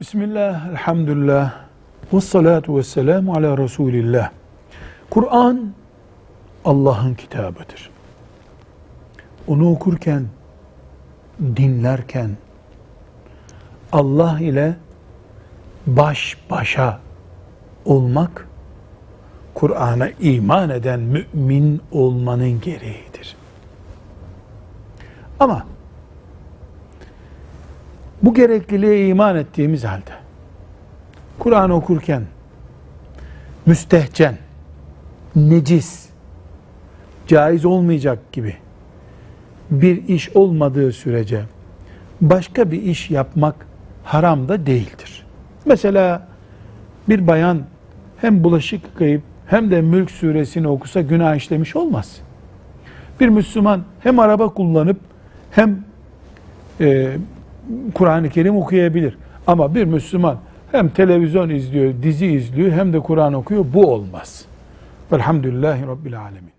Bismillah, 0.00 0.68
elhamdülillah, 0.68 1.54
ve 2.12 2.20
salatu 2.20 2.76
ve 2.76 2.82
selamu 2.82 3.34
ala 3.34 3.58
Resulillah. 3.58 4.30
Kur'an 5.10 5.72
Allah'ın 6.64 7.14
kitabıdır. 7.14 7.90
Onu 9.46 9.70
okurken, 9.70 10.26
dinlerken, 11.40 12.30
Allah 13.92 14.40
ile 14.40 14.76
baş 15.86 16.38
başa 16.50 17.00
olmak, 17.84 18.48
Kur'an'a 19.54 20.08
iman 20.20 20.70
eden 20.70 21.00
mümin 21.00 21.82
olmanın 21.92 22.60
gereğidir. 22.60 23.36
Ama 25.40 25.66
bu 28.26 28.34
gerekliliğe 28.34 29.08
iman 29.08 29.36
ettiğimiz 29.36 29.84
halde 29.84 30.10
Kur'an 31.38 31.70
okurken 31.70 32.22
müstehcen, 33.66 34.38
necis, 35.36 36.08
caiz 37.26 37.64
olmayacak 37.64 38.32
gibi 38.32 38.56
bir 39.70 40.08
iş 40.08 40.36
olmadığı 40.36 40.92
sürece 40.92 41.42
başka 42.20 42.70
bir 42.70 42.82
iş 42.82 43.10
yapmak 43.10 43.66
haram 44.04 44.48
da 44.48 44.66
değildir. 44.66 45.26
Mesela 45.64 46.28
bir 47.08 47.26
bayan 47.26 47.62
hem 48.16 48.44
bulaşık 48.44 48.84
yıkayıp 48.84 49.22
hem 49.46 49.70
de 49.70 49.80
Mülk 49.82 50.10
suresini 50.10 50.68
okusa 50.68 51.00
günah 51.00 51.36
işlemiş 51.36 51.76
olmaz. 51.76 52.20
Bir 53.20 53.28
Müslüman 53.28 53.84
hem 54.00 54.18
araba 54.18 54.48
kullanıp 54.48 55.00
hem 55.50 55.84
e, 56.80 57.16
Kur'an-ı 57.94 58.30
Kerim 58.30 58.56
okuyabilir. 58.56 59.18
Ama 59.46 59.74
bir 59.74 59.84
Müslüman 59.84 60.38
hem 60.72 60.88
televizyon 60.88 61.50
izliyor, 61.50 61.94
dizi 62.02 62.26
izliyor 62.26 62.72
hem 62.72 62.92
de 62.92 63.00
Kur'an 63.00 63.34
okuyor. 63.34 63.64
Bu 63.74 63.92
olmaz. 63.92 64.44
Velhamdülillahi 65.12 65.86
Rabbil 65.86 66.20
Alemin. 66.20 66.52